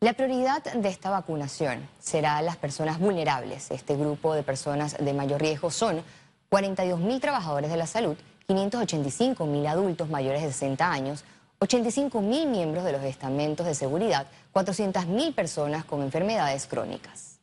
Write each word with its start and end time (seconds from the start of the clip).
La 0.00 0.12
prioridad 0.12 0.62
de 0.62 0.88
esta 0.88 1.10
vacunación 1.10 1.88
será 1.98 2.40
las 2.42 2.56
personas 2.56 3.00
vulnerables. 3.00 3.72
Este 3.72 3.96
grupo 3.96 4.34
de 4.34 4.44
personas 4.44 4.96
de 4.98 5.12
mayor 5.12 5.40
riesgo 5.40 5.72
son 5.72 6.04
42 6.48 7.00
mil 7.00 7.20
trabajadores 7.20 7.72
de 7.72 7.76
la 7.76 7.88
salud, 7.88 8.16
585 8.48 9.44
mil 9.44 9.66
adultos 9.66 10.08
mayores 10.08 10.40
de 10.40 10.50
60 10.50 10.90
años, 10.90 11.22
85 11.58 12.22
mil 12.22 12.46
miembros 12.48 12.82
de 12.82 12.92
los 12.92 13.02
estamentos 13.02 13.66
de 13.66 13.74
seguridad, 13.74 14.26
400 14.52 15.06
mil 15.06 15.34
personas 15.34 15.84
con 15.84 16.00
enfermedades 16.00 16.66
crónicas. 16.66 17.40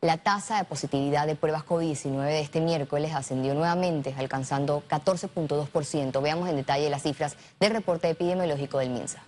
La 0.00 0.16
tasa 0.18 0.58
de 0.58 0.64
positividad 0.64 1.26
de 1.26 1.34
pruebas 1.34 1.64
COVID-19 1.64 2.24
de 2.24 2.40
este 2.40 2.60
miércoles 2.60 3.14
ascendió 3.14 3.52
nuevamente, 3.52 4.14
alcanzando 4.16 4.84
14.2%. 4.88 6.22
Veamos 6.22 6.48
en 6.48 6.56
detalle 6.56 6.88
las 6.88 7.02
cifras 7.02 7.36
del 7.58 7.72
reporte 7.72 8.08
epidemiológico 8.08 8.78
del 8.78 8.90
MINSA. 8.90 9.24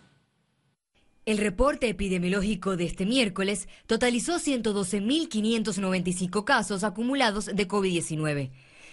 El 1.26 1.38
reporte 1.38 1.88
epidemiológico 1.88 2.76
de 2.76 2.84
este 2.84 3.06
miércoles 3.06 3.66
totalizó 3.86 4.34
112.595 4.34 6.44
casos 6.44 6.84
acumulados 6.84 7.46
de 7.46 7.66
COVID-19. 7.66 8.50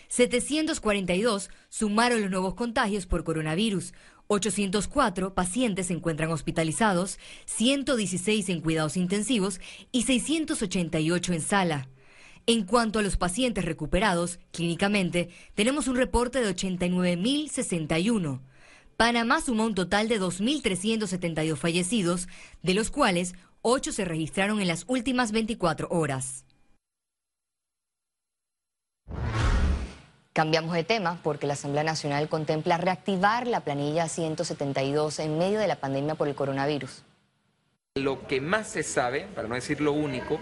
742 0.07 1.49
sumaron 1.67 2.21
los 2.21 2.31
nuevos 2.31 2.53
contagios 2.53 3.05
por 3.05 3.25
coronavirus, 3.25 3.93
804 4.27 5.33
pacientes 5.33 5.87
se 5.87 5.93
encuentran 5.93 6.31
hospitalizados, 6.31 7.19
116 7.47 8.47
en 8.47 8.61
cuidados 8.61 8.95
intensivos 8.95 9.59
y 9.91 10.03
688 10.03 11.33
en 11.33 11.41
sala. 11.41 11.89
En 12.47 12.63
cuanto 12.63 12.99
a 12.99 13.01
los 13.01 13.17
pacientes 13.17 13.65
recuperados, 13.65 14.39
clínicamente, 14.53 15.27
tenemos 15.53 15.89
un 15.89 15.97
reporte 15.97 16.39
de 16.39 16.55
89.061. 16.55 18.39
Panamá 19.01 19.41
sumó 19.41 19.65
un 19.65 19.73
total 19.73 20.07
de 20.07 20.21
2.372 20.21 21.57
fallecidos, 21.57 22.27
de 22.61 22.75
los 22.75 22.91
cuales 22.91 23.33
8 23.63 23.93
se 23.93 24.05
registraron 24.05 24.61
en 24.61 24.67
las 24.67 24.85
últimas 24.87 25.31
24 25.31 25.87
horas. 25.89 26.45
Cambiamos 30.33 30.75
de 30.75 30.83
tema 30.83 31.19
porque 31.23 31.47
la 31.47 31.53
Asamblea 31.53 31.83
Nacional 31.83 32.29
contempla 32.29 32.77
reactivar 32.77 33.47
la 33.47 33.61
planilla 33.61 34.07
172 34.07 35.17
en 35.17 35.35
medio 35.39 35.57
de 35.57 35.65
la 35.65 35.77
pandemia 35.77 36.13
por 36.13 36.27
el 36.27 36.35
coronavirus. 36.35 37.01
Lo 37.95 38.27
que 38.27 38.39
más 38.39 38.67
se 38.67 38.83
sabe, 38.83 39.25
para 39.33 39.47
no 39.47 39.55
decir 39.55 39.81
lo 39.81 39.93
único, 39.93 40.39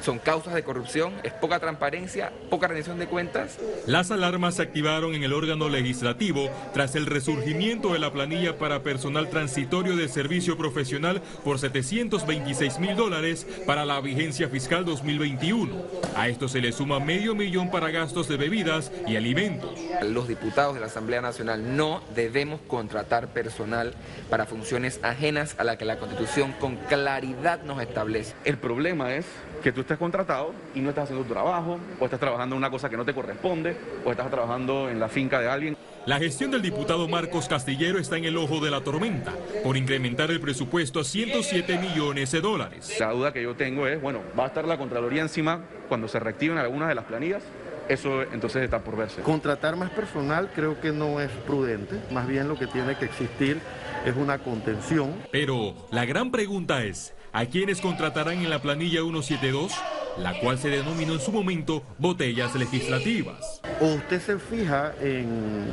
son 0.00 0.18
causas 0.18 0.54
de 0.54 0.62
corrupción, 0.62 1.14
es 1.22 1.32
poca 1.32 1.58
transparencia, 1.58 2.32
poca 2.50 2.68
rendición 2.68 2.98
de 2.98 3.06
cuentas. 3.06 3.58
Las 3.86 4.10
alarmas 4.10 4.56
se 4.56 4.62
activaron 4.62 5.14
en 5.14 5.24
el 5.24 5.32
órgano 5.32 5.68
legislativo 5.68 6.50
tras 6.72 6.94
el 6.94 7.06
resurgimiento 7.06 7.92
de 7.92 7.98
la 7.98 8.12
planilla 8.12 8.58
para 8.58 8.82
personal 8.82 9.28
transitorio 9.28 9.96
de 9.96 10.08
servicio 10.08 10.56
profesional 10.56 11.22
por 11.44 11.58
726 11.58 12.78
mil 12.78 12.96
dólares 12.96 13.46
para 13.66 13.84
la 13.84 14.00
vigencia 14.00 14.48
fiscal 14.48 14.84
2021. 14.84 15.74
A 16.16 16.28
esto 16.28 16.48
se 16.48 16.60
le 16.60 16.72
suma 16.72 17.00
medio 17.00 17.34
millón 17.34 17.70
para 17.70 17.90
gastos 17.90 18.28
de 18.28 18.36
bebidas 18.36 18.92
y 19.06 19.16
alimentos. 19.16 19.70
Los 20.02 20.28
diputados 20.28 20.74
de 20.74 20.80
la 20.80 20.86
Asamblea 20.86 21.20
Nacional 21.20 21.76
no 21.76 22.02
debemos 22.14 22.60
contratar 22.66 23.28
personal 23.28 23.94
para 24.30 24.46
funciones 24.46 25.00
ajenas 25.02 25.54
a 25.58 25.64
la 25.64 25.78
que 25.78 25.84
la 25.84 25.98
Constitución 25.98 26.52
con 26.60 26.76
claridad 26.76 27.62
nos 27.62 27.80
establece. 27.80 28.34
El 28.44 28.58
problema 28.58 29.14
es 29.14 29.26
que 29.62 29.72
tú 29.72 29.80
estés 29.80 29.98
contratado 29.98 30.52
y 30.74 30.80
no 30.80 30.90
estás 30.90 31.04
haciendo 31.04 31.24
tu 31.24 31.32
trabajo, 31.32 31.78
o 31.98 32.04
estás 32.04 32.20
trabajando 32.20 32.54
en 32.54 32.58
una 32.58 32.70
cosa 32.70 32.88
que 32.88 32.96
no 32.96 33.04
te 33.04 33.14
corresponde, 33.14 33.76
o 34.04 34.10
estás 34.10 34.30
trabajando 34.30 34.88
en 34.88 35.00
la 35.00 35.08
finca 35.08 35.40
de 35.40 35.48
alguien. 35.48 35.76
La 36.06 36.18
gestión 36.18 36.50
del 36.50 36.62
diputado 36.62 37.06
Marcos 37.06 37.48
Castillero 37.48 37.98
está 37.98 38.16
en 38.16 38.24
el 38.24 38.36
ojo 38.38 38.60
de 38.60 38.70
la 38.70 38.80
tormenta 38.80 39.32
por 39.62 39.76
incrementar 39.76 40.30
el 40.30 40.40
presupuesto 40.40 41.00
a 41.00 41.04
107 41.04 41.78
millones 41.78 42.32
de 42.32 42.40
dólares. 42.40 42.96
La 42.98 43.10
duda 43.10 43.32
que 43.32 43.42
yo 43.42 43.54
tengo 43.56 43.86
es, 43.86 44.00
bueno, 44.00 44.20
¿va 44.38 44.44
a 44.44 44.46
estar 44.46 44.64
la 44.64 44.78
Contraloría 44.78 45.20
encima 45.20 45.64
cuando 45.88 46.08
se 46.08 46.18
reactiven 46.18 46.56
algunas 46.56 46.88
de 46.88 46.94
las 46.94 47.04
planillas? 47.04 47.42
Eso 47.88 48.22
entonces 48.22 48.62
está 48.62 48.80
por 48.80 48.96
verse. 48.96 49.22
Contratar 49.22 49.76
más 49.76 49.90
personal 49.90 50.50
creo 50.54 50.80
que 50.80 50.92
no 50.92 51.20
es 51.20 51.30
prudente, 51.46 52.00
más 52.10 52.26
bien 52.26 52.48
lo 52.48 52.58
que 52.58 52.66
tiene 52.66 52.96
que 52.96 53.06
existir 53.06 53.60
es 54.04 54.16
una 54.16 54.38
contención. 54.38 55.14
Pero 55.30 55.74
la 55.90 56.04
gran 56.04 56.30
pregunta 56.30 56.84
es, 56.84 57.14
¿A 57.32 57.44
quiénes 57.44 57.80
contratarán 57.80 58.38
en 58.38 58.48
la 58.48 58.60
planilla 58.60 59.00
172? 59.02 59.72
La 60.18 60.40
cual 60.40 60.58
se 60.58 60.70
denominó 60.70 61.12
en 61.12 61.20
su 61.20 61.30
momento 61.30 61.82
botellas 61.98 62.54
legislativas. 62.54 63.60
O 63.80 63.94
usted 63.94 64.20
se 64.20 64.38
fija 64.38 64.94
en, 65.00 65.66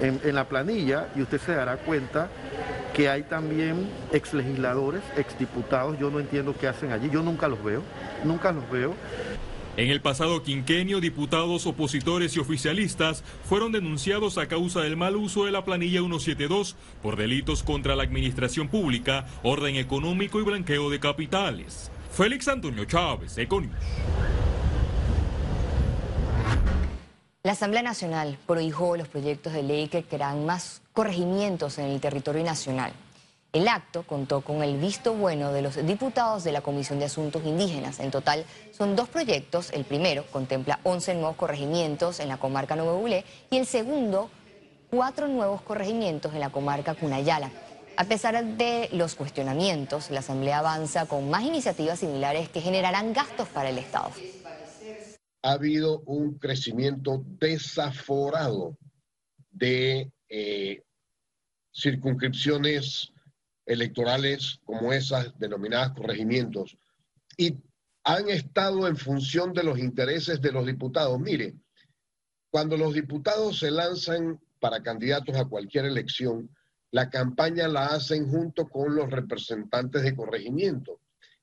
en, 0.00 0.34
la 0.34 0.44
planilla 0.48 1.08
y 1.16 1.22
usted 1.22 1.40
se 1.40 1.54
dará 1.54 1.76
cuenta 1.76 2.28
que 2.94 3.08
hay 3.08 3.24
también 3.24 3.88
ex 4.12 4.32
legisladores, 4.32 5.02
ex 5.16 5.36
diputados, 5.38 5.98
yo 5.98 6.08
no 6.08 6.20
entiendo 6.20 6.54
qué 6.58 6.68
hacen 6.68 6.92
allí, 6.92 7.10
yo 7.10 7.22
nunca 7.22 7.48
los 7.48 7.62
veo, 7.62 7.82
nunca 8.24 8.52
los 8.52 8.70
veo. 8.70 8.94
En 9.76 9.90
el 9.90 10.00
pasado 10.00 10.42
quinquenio, 10.42 11.00
diputados 11.00 11.66
opositores 11.66 12.34
y 12.34 12.40
oficialistas 12.40 13.22
fueron 13.44 13.72
denunciados 13.72 14.38
a 14.38 14.48
causa 14.48 14.80
del 14.80 14.96
mal 14.96 15.16
uso 15.16 15.44
de 15.44 15.52
la 15.52 15.66
planilla 15.66 16.00
172 16.00 16.76
por 17.02 17.16
delitos 17.16 17.62
contra 17.62 17.94
la 17.94 18.02
administración 18.02 18.68
pública, 18.68 19.26
orden 19.42 19.76
económico 19.76 20.40
y 20.40 20.44
blanqueo 20.44 20.88
de 20.88 20.98
capitales. 20.98 21.90
Félix 22.10 22.48
Antonio 22.48 22.86
Chávez, 22.86 23.36
Econius. 23.36 23.74
La 27.42 27.52
Asamblea 27.52 27.82
Nacional 27.82 28.38
prohijó 28.46 28.96
los 28.96 29.08
proyectos 29.08 29.52
de 29.52 29.62
ley 29.62 29.88
que 29.88 30.02
crean 30.02 30.46
más 30.46 30.80
corregimientos 30.94 31.76
en 31.76 31.84
el 31.84 32.00
territorio 32.00 32.42
nacional. 32.42 32.92
El 33.56 33.68
acto 33.68 34.02
contó 34.02 34.42
con 34.42 34.62
el 34.62 34.76
visto 34.76 35.14
bueno 35.14 35.50
de 35.50 35.62
los 35.62 35.76
diputados 35.86 36.44
de 36.44 36.52
la 36.52 36.60
Comisión 36.60 36.98
de 36.98 37.06
Asuntos 37.06 37.42
Indígenas. 37.46 38.00
En 38.00 38.10
total 38.10 38.44
son 38.70 38.94
dos 38.96 39.08
proyectos. 39.08 39.72
El 39.72 39.86
primero 39.86 40.26
contempla 40.30 40.78
11 40.82 41.14
nuevos 41.14 41.36
corregimientos 41.36 42.20
en 42.20 42.28
la 42.28 42.36
comarca 42.36 42.76
Nuevo 42.76 42.98
Bulé 42.98 43.24
y 43.48 43.56
el 43.56 43.64
segundo, 43.64 44.28
cuatro 44.90 45.26
nuevos 45.26 45.62
corregimientos 45.62 46.34
en 46.34 46.40
la 46.40 46.50
comarca 46.50 46.94
Cunayala. 46.96 47.50
A 47.96 48.04
pesar 48.04 48.44
de 48.44 48.90
los 48.92 49.14
cuestionamientos, 49.14 50.10
la 50.10 50.20
Asamblea 50.20 50.58
avanza 50.58 51.06
con 51.06 51.30
más 51.30 51.42
iniciativas 51.42 52.00
similares 52.00 52.50
que 52.50 52.60
generarán 52.60 53.14
gastos 53.14 53.48
para 53.48 53.70
el 53.70 53.78
Estado. 53.78 54.10
Ha 55.40 55.52
habido 55.52 56.00
un 56.00 56.34
crecimiento 56.38 57.24
desaforado 57.40 58.76
de 59.50 60.12
eh, 60.28 60.82
circunscripciones 61.72 63.14
electorales 63.66 64.60
como 64.64 64.92
esas 64.92 65.38
denominadas 65.38 65.92
corregimientos 65.92 66.76
y 67.36 67.56
han 68.04 68.28
estado 68.28 68.86
en 68.86 68.96
función 68.96 69.52
de 69.52 69.64
los 69.64 69.78
intereses 69.78 70.40
de 70.40 70.52
los 70.52 70.64
diputados. 70.64 71.18
Mire, 71.18 71.56
cuando 72.50 72.76
los 72.76 72.94
diputados 72.94 73.58
se 73.58 73.70
lanzan 73.70 74.40
para 74.60 74.82
candidatos 74.82 75.36
a 75.36 75.44
cualquier 75.44 75.86
elección, 75.86 76.48
la 76.92 77.10
campaña 77.10 77.66
la 77.68 77.86
hacen 77.86 78.28
junto 78.28 78.68
con 78.68 78.94
los 78.94 79.10
representantes 79.10 80.02
de 80.02 80.14
corregimiento. 80.14 81.00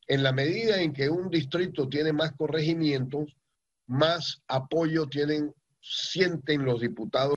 En 0.08 0.24
la 0.24 0.32
medida 0.32 0.82
en 0.82 0.94
que 0.94 1.10
un 1.10 1.30
distrito 1.30 1.88
tiene 1.88 2.14
más 2.14 2.32
corregimientos, 2.32 3.36
más 3.86 4.42
apoyo 4.48 5.08
tienen, 5.08 5.54
sienten 5.82 6.66
los 6.66 6.82
diputados. 6.82 7.36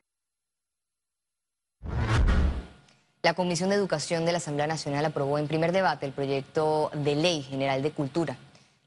La 3.26 3.34
Comisión 3.34 3.70
de 3.70 3.74
Educación 3.74 4.24
de 4.24 4.30
la 4.30 4.38
Asamblea 4.38 4.68
Nacional 4.68 5.04
aprobó 5.04 5.36
en 5.36 5.48
primer 5.48 5.72
debate 5.72 6.06
el 6.06 6.12
proyecto 6.12 6.92
de 6.94 7.16
ley 7.16 7.42
general 7.42 7.82
de 7.82 7.90
cultura. 7.90 8.36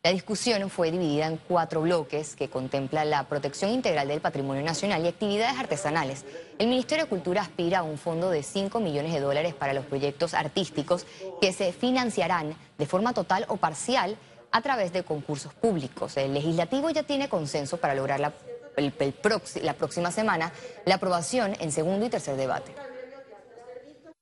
La 0.02 0.14
discusión 0.14 0.70
fue 0.70 0.92
dividida 0.92 1.28
en 1.28 1.36
cuatro 1.36 1.82
bloques 1.82 2.38
que 2.38 2.50
contemplan 2.50 3.10
la 3.10 3.26
protección 3.26 3.70
integral 3.70 4.08
del 4.08 4.22
patrimonio 4.22 4.64
nacional 4.64 5.04
y 5.04 5.10
actividades 5.10 5.60
artesanales. 5.60 6.24
El 6.58 6.70
Ministerio 6.70 7.04
de 7.04 7.10
Cultura 7.10 7.42
aspira 7.42 7.80
a 7.80 7.84
un 7.84 7.98
fondo 7.98 8.30
de 8.30 8.42
5 8.42 8.80
millones 8.80 9.12
de 9.12 9.20
dólares 9.20 9.56
para 9.56 9.74
los 9.74 9.84
proyectos 9.84 10.34
artísticos 10.34 11.06
que 11.42 11.52
se 11.52 11.74
financiarán 11.74 12.56
de 12.78 12.86
forma 12.86 13.12
total 13.12 13.44
o 13.50 13.58
parcial 13.58 14.16
a 14.52 14.62
través 14.62 14.94
de 14.94 15.04
concursos 15.04 15.54
públicos. 15.54 16.16
El 16.16 16.34
legislativo 16.34 16.90
ya 16.92 17.04
tiene 17.04 17.28
consenso 17.28 17.76
para 17.76 17.94
lograr 17.94 18.22
la 18.22 19.74
próxima 19.74 20.12
semana 20.14 20.54
la 20.86 20.96
aprobación 20.96 21.58
en 21.60 21.74
segundo 21.74 22.06
y 22.06 22.10
tercer 22.10 22.38
debate. 22.38 22.89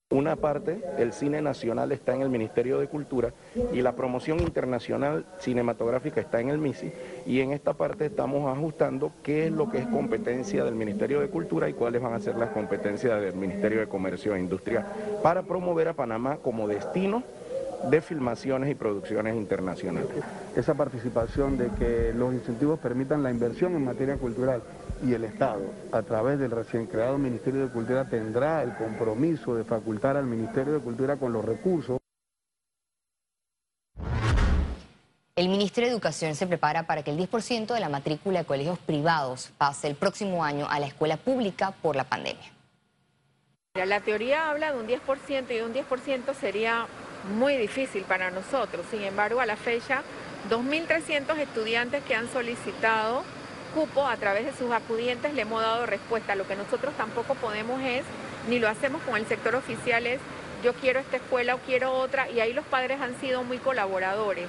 Una 0.09 0.37
parte, 0.37 0.81
el 0.97 1.11
cine 1.11 1.41
nacional 1.41 1.91
está 1.91 2.15
en 2.15 2.21
el 2.21 2.29
Ministerio 2.29 2.79
de 2.79 2.87
Cultura 2.87 3.33
y 3.73 3.81
la 3.81 3.91
promoción 3.91 4.39
internacional 4.39 5.25
cinematográfica 5.37 6.21
está 6.21 6.39
en 6.39 6.47
el 6.47 6.59
MISI 6.59 6.93
y 7.25 7.41
en 7.41 7.51
esta 7.51 7.73
parte 7.73 8.05
estamos 8.05 8.49
ajustando 8.49 9.11
qué 9.21 9.47
es 9.47 9.51
lo 9.51 9.69
que 9.69 9.79
es 9.79 9.87
competencia 9.87 10.63
del 10.63 10.75
Ministerio 10.75 11.19
de 11.19 11.27
Cultura 11.27 11.67
y 11.67 11.73
cuáles 11.73 12.01
van 12.01 12.13
a 12.13 12.21
ser 12.21 12.37
las 12.37 12.51
competencias 12.51 13.19
del 13.19 13.35
Ministerio 13.35 13.81
de 13.81 13.87
Comercio 13.87 14.33
e 14.33 14.39
Industria 14.39 14.87
para 15.21 15.43
promover 15.43 15.89
a 15.89 15.93
Panamá 15.93 16.37
como 16.37 16.69
destino 16.69 17.23
de 17.83 18.01
filmaciones 18.01 18.69
y 18.71 18.75
producciones 18.75 19.35
internacionales. 19.35 20.09
Esa 20.55 20.73
participación 20.73 21.57
de 21.57 21.69
que 21.69 22.13
los 22.13 22.33
incentivos 22.33 22.79
permitan 22.79 23.23
la 23.23 23.31
inversión 23.31 23.75
en 23.75 23.85
materia 23.85 24.17
cultural 24.17 24.61
y 25.05 25.13
el 25.13 25.23
Estado, 25.23 25.61
a 25.91 26.01
través 26.01 26.39
del 26.39 26.51
recién 26.51 26.87
creado 26.87 27.17
Ministerio 27.17 27.61
de 27.61 27.71
Cultura, 27.71 28.05
tendrá 28.05 28.63
el 28.63 28.75
compromiso 28.75 29.55
de 29.55 29.63
facultar 29.63 30.17
al 30.17 30.25
Ministerio 30.25 30.73
de 30.73 30.79
Cultura 30.79 31.17
con 31.17 31.31
los 31.33 31.45
recursos. 31.45 31.97
El 35.35 35.49
Ministerio 35.49 35.89
de 35.89 35.93
Educación 35.93 36.33
se 36.33 36.47
prepara 36.47 36.87
para 36.87 37.03
que 37.03 37.11
el 37.11 37.17
10% 37.19 37.71
de 37.71 37.79
la 37.79 37.89
matrícula 37.89 38.39
de 38.39 38.45
colegios 38.45 38.79
privados 38.79 39.51
pase 39.59 39.87
el 39.87 39.93
próximo 39.93 40.43
año 40.43 40.67
a 40.67 40.79
la 40.79 40.87
escuela 40.87 41.17
pública 41.17 41.71
por 41.79 41.95
la 41.95 42.05
pandemia. 42.05 42.51
La 43.75 43.99
teoría 43.99 44.49
habla 44.49 44.71
de 44.71 44.79
un 44.79 44.87
10% 44.87 45.55
y 45.55 45.61
un 45.61 45.73
10% 45.75 46.33
sería 46.33 46.87
muy 47.35 47.57
difícil 47.57 48.03
para 48.03 48.31
nosotros. 48.31 48.85
Sin 48.89 49.03
embargo, 49.03 49.41
a 49.41 49.45
la 49.45 49.55
fecha, 49.55 50.03
2.300 50.49 51.37
estudiantes 51.37 52.03
que 52.03 52.15
han 52.15 52.29
solicitado 52.31 53.23
cupo 53.73 54.07
a 54.07 54.17
través 54.17 54.45
de 54.45 54.53
sus 54.53 54.71
acudientes 54.71 55.33
le 55.33 55.41
hemos 55.41 55.61
dado 55.61 55.85
respuesta. 55.85 56.35
Lo 56.35 56.47
que 56.47 56.55
nosotros 56.55 56.93
tampoco 56.95 57.35
podemos 57.35 57.81
es, 57.81 58.03
ni 58.49 58.59
lo 58.59 58.67
hacemos 58.67 59.01
con 59.03 59.15
el 59.15 59.25
sector 59.27 59.55
oficial, 59.55 60.07
es 60.07 60.19
yo 60.63 60.73
quiero 60.73 60.99
esta 60.99 61.17
escuela 61.17 61.55
o 61.55 61.59
quiero 61.59 61.93
otra, 61.93 62.29
y 62.29 62.39
ahí 62.39 62.53
los 62.53 62.65
padres 62.65 62.99
han 63.01 63.19
sido 63.19 63.43
muy 63.43 63.57
colaboradores. 63.57 64.47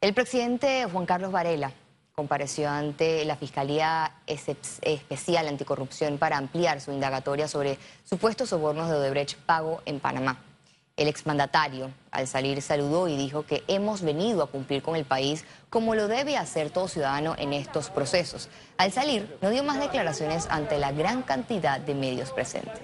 El 0.00 0.14
presidente 0.14 0.86
Juan 0.90 1.06
Carlos 1.06 1.30
Varela 1.30 1.72
compareció 2.14 2.68
ante 2.68 3.24
la 3.24 3.36
Fiscalía 3.36 4.12
Especial 4.26 5.48
Anticorrupción 5.48 6.18
para 6.18 6.36
ampliar 6.36 6.80
su 6.80 6.92
indagatoria 6.92 7.48
sobre 7.48 7.78
supuestos 8.04 8.50
sobornos 8.50 8.90
de 8.90 8.96
Odebrecht 8.96 9.38
pago 9.38 9.80
en 9.86 9.98
Panamá. 9.98 10.38
El 10.94 11.08
exmandatario, 11.08 11.90
al 12.10 12.26
salir, 12.26 12.60
saludó 12.60 13.08
y 13.08 13.16
dijo 13.16 13.46
que 13.46 13.64
hemos 13.66 14.02
venido 14.02 14.42
a 14.42 14.46
cumplir 14.48 14.82
con 14.82 14.94
el 14.94 15.06
país 15.06 15.46
como 15.70 15.94
lo 15.94 16.06
debe 16.06 16.36
hacer 16.36 16.68
todo 16.68 16.86
ciudadano 16.86 17.34
en 17.38 17.54
estos 17.54 17.88
procesos. 17.88 18.50
Al 18.76 18.92
salir, 18.92 19.38
no 19.40 19.48
dio 19.48 19.64
más 19.64 19.80
declaraciones 19.80 20.46
ante 20.50 20.78
la 20.78 20.92
gran 20.92 21.22
cantidad 21.22 21.80
de 21.80 21.94
medios 21.94 22.30
presentes. 22.30 22.78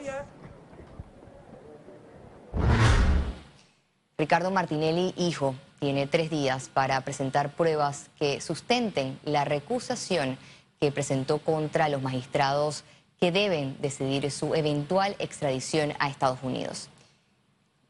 Ricardo 4.21 4.51
Martinelli, 4.51 5.15
hijo, 5.17 5.55
tiene 5.79 6.09
tres 6.09 6.29
días 6.29 6.69
para 6.69 7.01
presentar 7.03 7.55
pruebas 7.55 8.11
que 8.19 8.41
sustenten 8.41 9.17
la 9.23 9.45
recusación 9.45 10.39
que 10.81 10.91
presentó 10.91 11.39
contra 11.39 11.89
los 11.89 12.03
magistrados 12.03 12.83
que 13.21 13.31
deben 13.31 13.81
decidir 13.81 14.29
su 14.33 14.57
eventual 14.57 15.15
extradición 15.21 15.93
a 16.01 16.09
Estados 16.09 16.41
Unidos. 16.43 16.89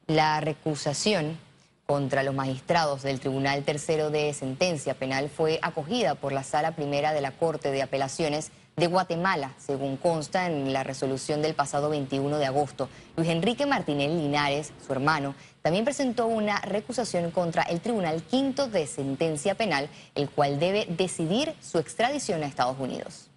La 0.07 0.39
recusación 0.43 1.39
contra 1.87 2.23
los 2.23 2.35
magistrados 2.35 3.03
del 3.03 3.21
Tribunal 3.21 3.65
Tercero 3.65 4.11
de 4.11 4.35
Sentencia 4.35 4.93
Penal 4.93 5.31
fue 5.31 5.59
acogida 5.63 6.15
por 6.15 6.33
la 6.33 6.43
Sala 6.43 6.73
Primera 6.73 7.15
de 7.15 7.23
la 7.23 7.31
Corte 7.31 7.71
de 7.71 7.81
Apelaciones 7.81 8.51
de 8.79 8.87
Guatemala, 8.87 9.53
según 9.59 9.97
consta 9.97 10.47
en 10.47 10.73
la 10.73 10.85
resolución 10.85 11.43
del 11.43 11.55
pasado 11.55 11.91
21 11.91 12.39
de 12.39 12.47
agosto. 12.47 12.89
Luis 13.17 13.29
Enrique 13.29 13.67
Martínez 13.67 14.11
Linares, 14.11 14.73
su 14.87 14.93
hermano, 14.93 15.35
también 15.63 15.85
presentó 15.85 16.27
una 16.27 16.61
recusación 16.61 17.31
contra 17.31 17.63
el 17.63 17.81
Tribunal 17.81 18.23
Quinto 18.23 18.69
de 18.69 18.87
Sentencia 18.87 19.55
Penal, 19.55 19.89
el 20.15 20.31
cual 20.31 20.59
debe 20.59 20.87
decidir 20.89 21.55
su 21.61 21.79
extradición 21.79 22.43
a 22.43 22.47
Estados 22.47 22.79
Unidos. 22.79 23.29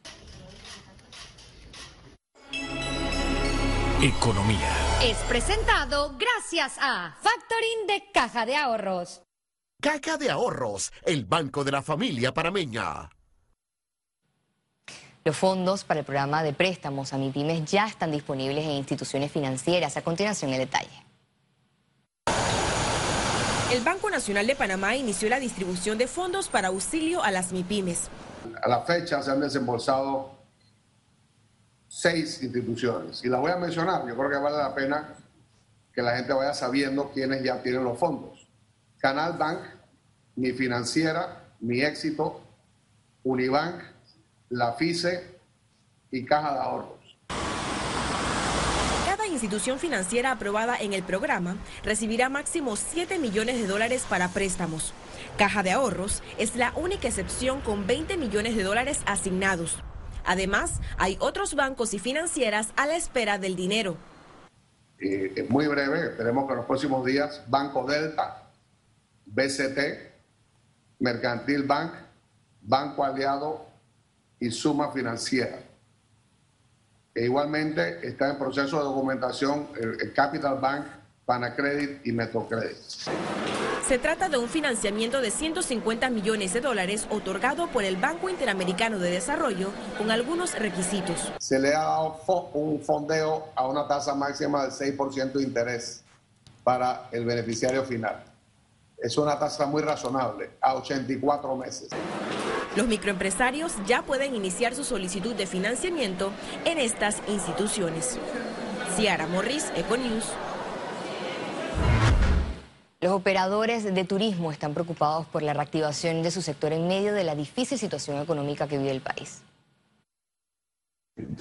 Economía. 4.02 4.70
Es 5.04 5.18
presentado 5.30 6.16
gracias 6.18 6.78
a 6.80 7.16
Factoring 7.22 7.88
de 7.88 8.12
Caja 8.12 8.46
de 8.46 8.56
Ahorros. 8.56 9.22
Caja 9.82 10.18
de 10.18 10.30
Ahorros, 10.30 10.92
el 11.04 11.26
banco 11.26 11.64
de 11.64 11.72
la 11.72 11.82
familia 11.82 12.34
parameña. 12.34 13.10
Los 15.24 15.38
fondos 15.38 15.84
para 15.84 16.00
el 16.00 16.06
programa 16.06 16.42
de 16.42 16.52
préstamos 16.52 17.14
a 17.14 17.18
MIPIMES 17.20 17.70
ya 17.70 17.86
están 17.86 18.12
disponibles 18.12 18.66
en 18.66 18.72
instituciones 18.72 19.32
financieras. 19.32 19.96
A 19.96 20.02
continuación, 20.02 20.52
el 20.52 20.58
detalle. 20.58 20.90
El 23.72 23.84
Banco 23.84 24.10
Nacional 24.10 24.48
de 24.48 24.56
Panamá 24.56 24.96
inició 24.96 25.30
la 25.30 25.40
distribución 25.40 26.00
de 26.00 26.08
fondos 26.08 26.48
para 26.48 26.70
auxilio 26.70 27.22
a 27.24 27.30
las 27.30 27.54
MIPIMES. 27.54 28.10
A 28.64 28.68
la 28.68 28.82
fecha 28.82 29.22
se 29.22 29.30
han 29.30 29.42
desembolsado 29.42 30.40
seis 31.88 32.42
instituciones 32.42 33.24
y 33.24 33.30
las 33.30 33.40
voy 33.42 33.52
a 33.52 33.58
mencionar. 33.58 34.08
Yo 34.08 34.18
creo 34.18 34.30
que 34.30 34.38
vale 34.38 34.58
la 34.58 34.74
pena 34.74 35.18
que 35.94 36.02
la 36.02 36.18
gente 36.18 36.34
vaya 36.34 36.56
sabiendo 36.56 37.12
quiénes 37.12 37.44
ya 37.44 37.62
tienen 37.62 37.84
los 37.84 38.00
fondos. 38.00 38.48
Canal 38.98 39.34
Bank, 39.38 39.60
Mi 40.36 40.52
Financiera, 40.52 41.54
Mi 41.60 41.82
Éxito, 41.82 42.42
Unibank, 43.24 43.84
la 44.52 44.74
FICE 44.74 45.40
y 46.12 46.26
Caja 46.26 46.54
de 46.54 46.60
Ahorros. 46.60 47.18
Cada 49.06 49.26
institución 49.28 49.80
financiera 49.80 50.32
aprobada 50.32 50.78
en 50.78 50.94
el 50.94 51.04
programa 51.04 51.56
recibirá 51.84 52.28
máximo 52.30 52.76
7 52.76 53.18
millones 53.18 53.60
de 53.60 53.66
dólares 53.66 54.06
para 54.08 54.28
préstamos. 54.28 54.94
Caja 55.38 55.64
de 55.64 55.72
Ahorros 55.72 56.22
es 56.38 56.56
la 56.56 56.74
única 56.76 57.08
excepción 57.08 57.62
con 57.62 57.88
20 57.88 58.18
millones 58.18 58.58
de 58.58 58.64
dólares 58.64 59.02
asignados. 59.06 59.78
Además, 60.26 60.82
hay 60.98 61.18
otros 61.20 61.56
bancos 61.56 61.94
y 61.94 62.00
financieras 62.00 62.74
a 62.76 62.86
la 62.86 62.96
espera 62.96 63.38
del 63.38 63.56
dinero. 63.56 63.96
Eh, 65.00 65.32
es 65.36 65.50
muy 65.50 65.66
breve, 65.68 66.08
esperemos 66.08 66.46
que 66.46 66.52
en 66.52 66.58
los 66.58 66.66
próximos 66.66 67.06
días 67.06 67.42
Banco 67.48 67.86
Delta, 67.86 68.44
BCT, 69.26 69.80
Mercantil 71.00 71.64
Bank, 71.64 71.94
Banco 72.62 73.04
Aliado 73.04 73.71
y 74.42 74.52
Suma 74.52 74.92
Financiera. 74.92 75.60
E 77.14 77.26
igualmente 77.26 78.06
está 78.06 78.32
en 78.32 78.38
proceso 78.38 78.78
de 78.78 78.84
documentación 78.84 79.68
el, 79.80 80.14
Capital 80.14 80.60
Bank, 80.60 80.86
Panacredit 81.26 82.06
y 82.06 82.12
Metrocredit. 82.12 82.76
Se 83.86 84.00
trata 84.00 84.30
de 84.30 84.38
un 84.38 84.50
financiamiento 84.50 85.22
de 85.22 85.30
150 85.30 86.10
millones 86.10 86.54
de 86.54 86.62
dólares 86.62 87.06
otorgado 87.10 87.68
por 87.68 87.84
el 87.84 87.98
Banco 87.98 88.30
Interamericano 88.30 88.98
de 88.98 89.12
Desarrollo 89.12 89.72
con 89.98 90.10
algunos 90.10 90.58
requisitos. 90.58 91.32
Se 91.40 91.60
le 91.60 91.76
ha 91.76 91.82
dado 91.82 92.18
un 92.54 92.82
fondeo 92.82 93.50
a 93.56 93.68
una 93.68 93.88
tasa 93.88 94.16
máxima 94.16 94.64
del 94.64 94.72
6% 94.72 95.34
de 95.34 95.44
interés 95.44 96.04
para 96.64 97.10
el 97.12 97.26
beneficiario 97.26 97.84
final. 97.84 98.31
Es 99.02 99.18
una 99.18 99.40
tasa 99.40 99.66
muy 99.66 99.82
razonable, 99.82 100.52
a 100.62 100.76
84 100.76 101.56
meses. 101.56 101.90
Los 102.76 102.86
microempresarios 102.86 103.76
ya 103.88 104.04
pueden 104.04 104.36
iniciar 104.36 104.76
su 104.76 104.84
solicitud 104.84 105.34
de 105.34 105.48
financiamiento 105.48 106.32
en 106.66 106.78
estas 106.78 107.20
instituciones. 107.28 108.20
Ciara 108.96 109.26
Morris, 109.26 109.72
Econews. 109.76 110.32
Los 113.00 113.14
operadores 113.14 113.84
de 113.84 114.04
turismo 114.04 114.52
están 114.52 114.76
preocupados 114.76 115.26
por 115.26 115.42
la 115.42 115.54
reactivación 115.54 116.22
de 116.22 116.30
su 116.30 116.44
sector 116.44 116.72
en 116.72 116.88
medio 116.88 117.12
de 117.14 117.24
la 117.24 117.34
difícil 117.34 117.80
situación 117.80 118.22
económica 118.22 118.68
que 118.68 118.78
vive 118.78 118.92
el 118.92 119.02
país. 119.02 119.42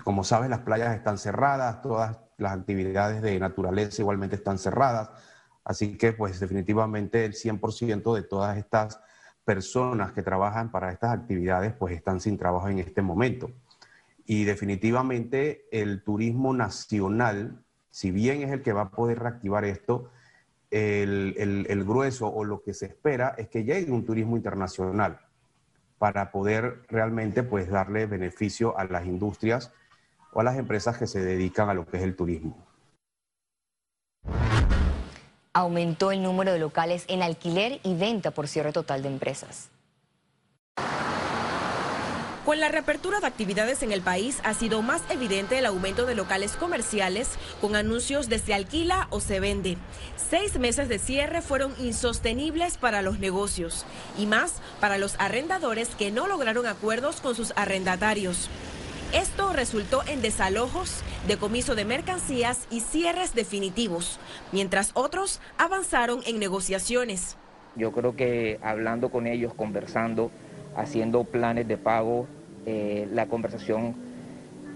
Como 0.02 0.24
sabes, 0.24 0.48
las 0.48 0.60
playas 0.60 0.96
están 0.96 1.18
cerradas, 1.18 1.82
todas 1.82 2.16
las 2.38 2.52
actividades 2.52 3.20
de 3.20 3.38
naturaleza 3.38 4.00
igualmente 4.00 4.36
están 4.36 4.58
cerradas, 4.58 5.10
así 5.64 5.96
que 5.96 6.12
pues 6.12 6.40
definitivamente 6.40 7.24
el 7.24 7.34
100% 7.34 8.14
de 8.14 8.22
todas 8.22 8.56
estas 8.58 9.00
personas 9.44 10.12
que 10.12 10.22
trabajan 10.22 10.70
para 10.70 10.92
estas 10.92 11.12
actividades 11.12 11.72
pues 11.72 11.94
están 11.94 12.20
sin 12.20 12.38
trabajo 12.38 12.68
en 12.68 12.78
este 12.78 13.02
momento. 13.02 13.50
Y 14.24 14.44
definitivamente 14.44 15.66
el 15.72 16.04
turismo 16.04 16.54
nacional, 16.54 17.64
si 17.90 18.10
bien 18.10 18.42
es 18.42 18.50
el 18.50 18.62
que 18.62 18.72
va 18.72 18.82
a 18.82 18.90
poder 18.90 19.18
reactivar 19.18 19.64
esto, 19.64 20.10
el, 20.70 21.84
grueso 21.84 22.28
o 22.28 22.44
lo 22.44 22.62
que 22.62 22.74
se 22.74 22.86
espera 22.86 23.34
es 23.36 23.48
que 23.48 23.64
llegue 23.64 23.90
un 23.90 24.04
turismo 24.04 24.36
internacional 24.36 25.20
para 25.98 26.30
poder 26.30 26.82
realmente 26.88 27.42
pues 27.42 27.68
darle 27.68 28.06
beneficio 28.06 28.78
a 28.78 28.84
las 28.84 29.04
industrias 29.06 29.72
o 30.32 30.40
a 30.40 30.44
las 30.44 30.56
empresas 30.56 30.96
que 30.96 31.06
se 31.06 31.20
dedican 31.20 31.68
a 31.68 31.74
lo 31.74 31.86
que 31.86 31.96
es 31.96 32.02
el 32.04 32.14
turismo. 32.14 32.69
Aumentó 35.60 36.10
el 36.10 36.22
número 36.22 36.54
de 36.54 36.58
locales 36.58 37.04
en 37.08 37.22
alquiler 37.22 37.80
y 37.82 37.94
venta 37.94 38.30
por 38.30 38.48
cierre 38.48 38.72
total 38.72 39.02
de 39.02 39.08
empresas. 39.08 39.68
Con 42.46 42.58
la 42.60 42.70
reapertura 42.70 43.20
de 43.20 43.26
actividades 43.26 43.82
en 43.82 43.92
el 43.92 44.00
país 44.00 44.40
ha 44.42 44.54
sido 44.54 44.80
más 44.80 45.02
evidente 45.10 45.58
el 45.58 45.66
aumento 45.66 46.06
de 46.06 46.14
locales 46.14 46.52
comerciales 46.52 47.28
con 47.60 47.76
anuncios 47.76 48.30
de 48.30 48.38
se 48.38 48.54
alquila 48.54 49.06
o 49.10 49.20
se 49.20 49.38
vende. 49.38 49.76
Seis 50.30 50.58
meses 50.58 50.88
de 50.88 50.98
cierre 50.98 51.42
fueron 51.42 51.74
insostenibles 51.78 52.78
para 52.78 53.02
los 53.02 53.18
negocios 53.18 53.84
y 54.16 54.24
más 54.24 54.54
para 54.80 54.96
los 54.96 55.14
arrendadores 55.18 55.90
que 55.90 56.10
no 56.10 56.26
lograron 56.26 56.64
acuerdos 56.64 57.20
con 57.20 57.34
sus 57.34 57.52
arrendatarios. 57.54 58.48
Esto 59.12 59.52
resultó 59.52 60.02
en 60.06 60.22
desalojos, 60.22 61.02
decomiso 61.26 61.74
de 61.74 61.84
mercancías 61.84 62.68
y 62.70 62.78
cierres 62.78 63.34
definitivos, 63.34 64.20
mientras 64.52 64.92
otros 64.94 65.40
avanzaron 65.58 66.20
en 66.26 66.38
negociaciones. 66.38 67.36
Yo 67.74 67.90
creo 67.90 68.14
que 68.14 68.60
hablando 68.62 69.10
con 69.10 69.26
ellos, 69.26 69.52
conversando, 69.52 70.30
haciendo 70.76 71.24
planes 71.24 71.66
de 71.66 71.76
pago, 71.76 72.28
eh, 72.66 73.08
la 73.10 73.26
conversación 73.26 73.96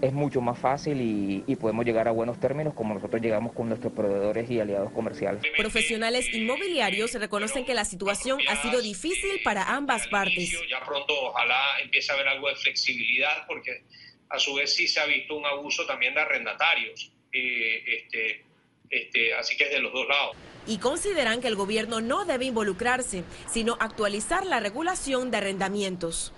es 0.01 0.11
mucho 0.11 0.41
más 0.41 0.59
fácil 0.59 0.99
y, 1.47 1.55
podemos 1.55 1.85
llegar 1.85 2.09
a 2.09 2.11
buenos 2.11 2.37
términos 2.37 2.73
como 2.73 2.93
nosotros 2.93 3.21
llegamos 3.21 3.53
con 3.53 3.69
nuestros 3.69 3.93
proveedores 3.93 4.51
y 4.51 4.59
aliados 4.59 4.91
comerciales. 4.91 5.41
Profesionales 5.57 6.27
inmobiliarios 6.33 7.13
reconocen 7.13 7.63
que 7.63 7.73
la 7.73 7.85
situación 7.85 8.39
ha 8.49 8.61
sido 8.61 8.81
difícil 8.81 9.39
para 9.45 9.63
ambas 9.75 10.07
partes. 10.07 10.51
Ya 10.69 10.85
pronto 10.85 11.13
ojalá 11.21 11.79
empiece 11.81 12.11
a 12.11 12.15
haber 12.15 12.27
algo 12.27 12.49
de 12.49 12.55
flexibilidad 12.55 13.47
porque 13.47 13.85
a 14.29 14.39
su 14.39 14.55
vez 14.55 14.75
sí 14.75 14.87
se 14.87 14.99
ha 14.99 15.05
visto 15.05 15.35
un 15.35 15.45
abuso 15.45 15.85
también 15.85 16.13
de 16.13 16.21
arrendatarios. 16.21 17.11
Eh, 17.31 17.83
este, 17.85 18.43
este, 18.89 19.33
así 19.33 19.57
que 19.57 19.65
es 19.65 19.71
de 19.71 19.79
los 19.79 19.91
dos 19.91 20.07
lados. 20.07 20.35
Y 20.67 20.77
consideran 20.77 21.41
que 21.41 21.47
el 21.47 21.55
gobierno 21.55 22.01
no 22.01 22.25
debe 22.25 22.45
involucrarse, 22.45 23.23
sino 23.47 23.77
actualizar 23.79 24.45
la 24.45 24.59
regulación 24.59 25.31
de 25.31 25.37
arrendamientos 25.37 26.33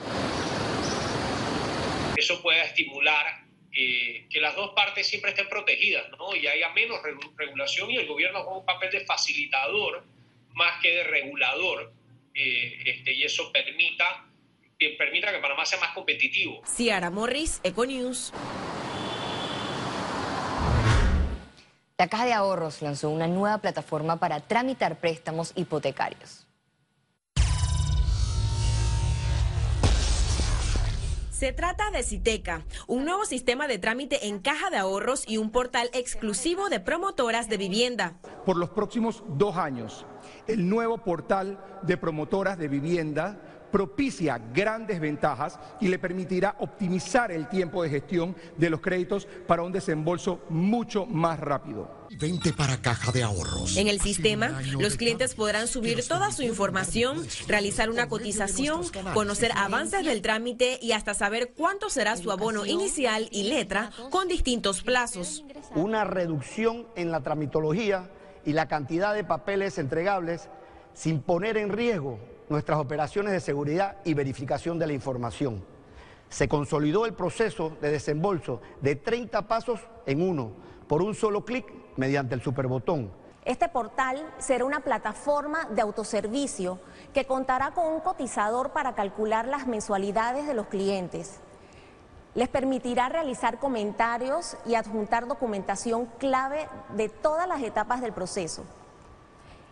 eso 2.17 2.41
pueda 2.41 2.63
estimular 2.63 3.45
eh, 3.71 4.25
que 4.29 4.41
las 4.41 4.55
dos 4.55 4.71
partes 4.75 5.07
siempre 5.07 5.31
estén 5.31 5.47
protegidas 5.47 6.09
¿no? 6.17 6.35
y 6.35 6.47
haya 6.47 6.69
menos 6.69 6.99
regulación 7.35 7.91
y 7.91 7.97
el 7.97 8.07
gobierno 8.07 8.43
juega 8.43 8.59
un 8.59 8.65
papel 8.65 8.91
de 8.91 9.05
facilitador 9.05 10.03
más 10.53 10.81
que 10.81 10.91
de 10.91 11.03
regulador 11.03 11.93
eh, 12.33 12.81
este, 12.85 13.13
y 13.13 13.23
eso 13.23 13.51
permita, 13.51 14.26
permita 14.97 15.31
que 15.31 15.39
Panamá 15.39 15.65
sea 15.65 15.79
más 15.79 15.93
competitivo. 15.93 16.61
Ciara 16.65 17.09
Morris, 17.09 17.59
Econews. 17.63 18.31
La 21.97 22.07
Caja 22.07 22.25
de 22.25 22.33
Ahorros 22.33 22.83
lanzó 22.83 23.09
una 23.09 23.27
nueva 23.27 23.57
plataforma 23.57 24.19
para 24.19 24.39
tramitar 24.39 24.99
préstamos 24.99 25.51
hipotecarios. 25.55 26.47
Se 31.31 31.53
trata 31.53 31.91
de 31.91 32.01
Citeca, 32.01 32.63
un 32.87 33.05
nuevo 33.05 33.23
sistema 33.25 33.67
de 33.67 33.77
trámite 33.77 34.27
en 34.27 34.39
caja 34.39 34.71
de 34.71 34.77
ahorros 34.77 35.23
y 35.27 35.37
un 35.37 35.51
portal 35.51 35.87
exclusivo 35.93 36.69
de 36.69 36.79
promotoras 36.79 37.47
de 37.47 37.57
vivienda. 37.57 38.19
Por 38.43 38.57
los 38.57 38.71
próximos 38.71 39.23
dos 39.27 39.55
años, 39.55 40.07
el 40.47 40.67
nuevo 40.67 40.97
portal 40.97 41.63
de 41.83 41.95
promotoras 41.95 42.57
de 42.57 42.67
vivienda 42.67 43.39
propicia 43.71 44.39
grandes 44.53 44.99
ventajas 44.99 45.59
y 45.79 45.87
le 45.87 45.99
permitirá 45.99 46.55
optimizar 46.59 47.31
el 47.31 47.47
tiempo 47.49 47.83
de 47.83 47.89
gestión 47.89 48.35
de 48.57 48.69
los 48.69 48.81
créditos 48.81 49.27
para 49.47 49.63
un 49.63 49.71
desembolso 49.71 50.41
mucho 50.49 51.05
más 51.05 51.39
rápido. 51.39 52.07
Vente 52.19 52.53
para 52.53 52.77
Caja 52.77 53.11
de 53.11 53.23
Ahorros. 53.23 53.75
En 53.75 53.87
el 53.87 53.99
sistema, 53.99 54.61
los 54.79 54.95
clientes 54.95 55.35
podrán 55.35 55.67
subir 55.67 56.07
toda 56.07 56.31
su 56.31 56.41
información, 56.43 57.25
realizar 57.47 57.89
una 57.89 58.07
cotización, 58.07 58.81
conocer 59.13 59.51
avances 59.55 60.05
del 60.05 60.21
trámite 60.21 60.79
y 60.81 60.93
hasta 60.93 61.13
saber 61.13 61.53
cuánto 61.55 61.89
será 61.89 62.15
su 62.15 62.31
abono 62.31 62.65
inicial 62.65 63.27
y 63.31 63.43
letra 63.43 63.91
con 64.09 64.27
distintos 64.27 64.81
plazos. 64.83 65.43
Una 65.75 66.05
reducción 66.05 66.87
en 66.95 67.11
la 67.11 67.21
tramitología 67.21 68.09
y 68.45 68.53
la 68.53 68.67
cantidad 68.67 69.13
de 69.13 69.25
papeles 69.25 69.77
entregables 69.77 70.49
sin 70.93 71.21
poner 71.21 71.57
en 71.57 71.69
riesgo 71.69 72.19
nuestras 72.49 72.79
operaciones 72.79 73.33
de 73.33 73.39
seguridad 73.39 73.97
y 74.03 74.13
verificación 74.13 74.79
de 74.79 74.87
la 74.87 74.93
información. 74.93 75.63
Se 76.29 76.47
consolidó 76.47 77.05
el 77.05 77.13
proceso 77.13 77.77
de 77.81 77.91
desembolso 77.91 78.61
de 78.81 78.95
30 78.95 79.47
pasos 79.47 79.79
en 80.05 80.21
uno, 80.21 80.51
por 80.87 81.01
un 81.01 81.15
solo 81.15 81.45
clic 81.45 81.65
mediante 81.95 82.35
el 82.35 82.41
superbotón. 82.41 83.11
Este 83.45 83.69
portal 83.69 84.25
será 84.39 84.65
una 84.65 84.81
plataforma 84.81 85.65
de 85.71 85.81
autoservicio 85.81 86.79
que 87.13 87.25
contará 87.25 87.71
con 87.71 87.87
un 87.87 88.01
cotizador 88.01 88.71
para 88.71 88.93
calcular 88.93 89.47
las 89.47 89.67
mensualidades 89.67 90.47
de 90.47 90.53
los 90.53 90.67
clientes. 90.67 91.39
Les 92.35 92.49
permitirá 92.49 93.07
realizar 93.07 93.57
comentarios 93.57 94.57
y 94.65 94.75
adjuntar 94.75 95.27
documentación 95.27 96.07
clave 96.19 96.67
de 96.95 97.07
todas 97.07 97.47
las 97.47 97.63
etapas 97.63 98.01
del 98.01 98.11
proceso. 98.11 98.65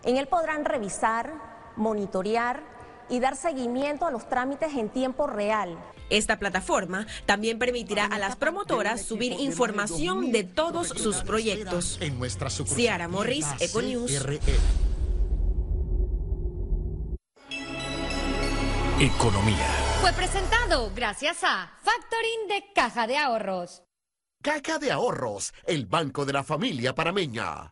En 0.03 0.15
él 0.17 0.27
podrán 0.27 0.63
revisar, 0.63 1.33
monitorear 1.75 2.63
y 3.09 3.19
dar 3.19 3.35
seguimiento 3.35 4.05
a 4.05 4.11
los 4.11 4.27
trámites 4.27 4.73
en 4.73 4.89
tiempo 4.89 5.27
real. 5.27 5.77
Esta 6.09 6.37
plataforma 6.37 7.07
también 7.25 7.57
permitirá 7.57 8.05
a 8.05 8.19
las 8.19 8.35
promotoras 8.35 9.01
subir 9.01 9.33
información 9.33 10.31
de 10.31 10.43
todos 10.43 10.89
sus 10.89 11.17
proyectos. 11.23 11.99
Ciara 12.65 13.07
Morris, 13.07 13.47
Econews. 13.59 14.11
Economía. 18.99 19.67
Fue 19.99 20.13
presentado 20.13 20.91
gracias 20.95 21.43
a 21.43 21.71
Factoring 21.83 22.47
de 22.47 22.63
Caja 22.73 23.07
de 23.07 23.17
Ahorros. 23.17 23.83
Caja 24.41 24.77
de 24.77 24.91
Ahorros, 24.91 25.53
el 25.65 25.85
banco 25.87 26.23
de 26.23 26.33
la 26.33 26.43
familia 26.43 26.93
parameña 26.93 27.71